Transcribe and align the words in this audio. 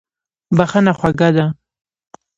بښنه 0.57 0.91
خوږه 0.99 1.29
ده. 1.35 1.45